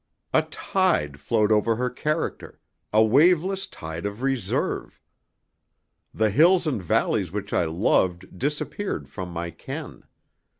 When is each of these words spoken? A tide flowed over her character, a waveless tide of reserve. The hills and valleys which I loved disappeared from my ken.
A 0.33 0.41
tide 0.41 1.19
flowed 1.19 1.51
over 1.51 1.75
her 1.75 1.91
character, 1.91 2.59
a 2.91 3.03
waveless 3.05 3.67
tide 3.67 4.03
of 4.07 4.23
reserve. 4.23 4.99
The 6.11 6.31
hills 6.31 6.65
and 6.65 6.81
valleys 6.81 7.31
which 7.31 7.53
I 7.53 7.65
loved 7.65 8.39
disappeared 8.39 9.07
from 9.09 9.29
my 9.31 9.51
ken. 9.51 10.05